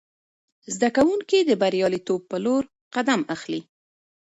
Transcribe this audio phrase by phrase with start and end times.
[0.73, 2.63] زده کوونکي د بریالیتوب په لور
[2.95, 3.61] قدم اخلي.